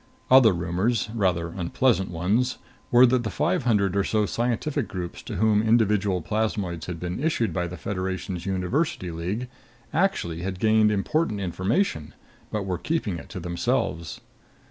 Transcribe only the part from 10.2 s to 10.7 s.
had